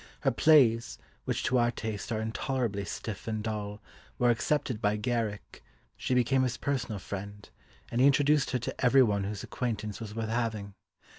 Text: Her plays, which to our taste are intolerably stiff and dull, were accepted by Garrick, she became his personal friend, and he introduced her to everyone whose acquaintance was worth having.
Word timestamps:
Her 0.21 0.31
plays, 0.31 0.97
which 1.25 1.43
to 1.43 1.59
our 1.59 1.69
taste 1.69 2.11
are 2.11 2.19
intolerably 2.19 2.85
stiff 2.85 3.27
and 3.27 3.43
dull, 3.43 3.83
were 4.17 4.31
accepted 4.31 4.81
by 4.81 4.95
Garrick, 4.95 5.63
she 5.95 6.15
became 6.15 6.41
his 6.41 6.57
personal 6.57 6.97
friend, 6.97 7.47
and 7.91 8.01
he 8.01 8.07
introduced 8.07 8.49
her 8.49 8.57
to 8.65 8.83
everyone 8.83 9.25
whose 9.25 9.43
acquaintance 9.43 10.01
was 10.01 10.15
worth 10.15 10.29
having. 10.29 10.73